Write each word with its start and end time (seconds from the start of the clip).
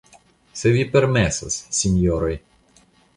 Se 0.61 0.69
vi 0.77 0.85
permesos, 0.95 1.59
sinjoroj! 1.81 2.33